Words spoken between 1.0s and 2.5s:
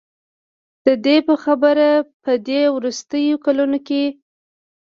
دې په خبره په